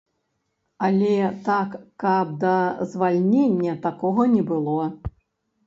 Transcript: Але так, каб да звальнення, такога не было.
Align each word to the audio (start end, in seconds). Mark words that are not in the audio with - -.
Але 0.87 1.11
так, 1.47 1.75
каб 2.05 2.33
да 2.45 2.55
звальнення, 2.95 3.79
такога 3.87 4.29
не 4.35 4.43
было. 4.55 4.83